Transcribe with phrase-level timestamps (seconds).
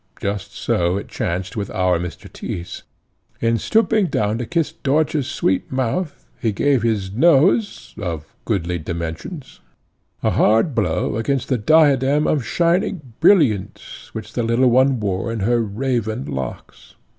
[0.19, 2.27] Just so it chanced with our Mr.
[2.27, 2.81] Tyss.
[3.39, 9.59] In stooping down to kiss Dörtje's sweet mouth, he gave his nose, of goodly dimensions,
[10.23, 15.41] a hard blow against the diadem of shining brilliants, which the little one wore in
[15.41, 16.95] her raven locks.